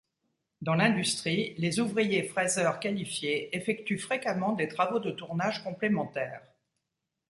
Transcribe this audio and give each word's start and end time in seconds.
Dans 0.63 0.73
l'industrie, 0.73 1.53
les 1.59 1.79
ouvriers 1.79 2.23
fraiseurs 2.23 2.79
qualifiés 2.79 3.55
effectuent 3.55 3.99
fréquemment 3.99 4.53
des 4.53 4.67
travaux 4.67 4.97
de 4.97 5.11
tournage 5.11 5.63
complémentaires. 5.63 6.41